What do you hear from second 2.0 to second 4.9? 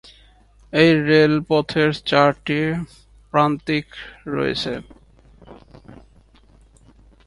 চারটি প্রান্তিক রয়েছে।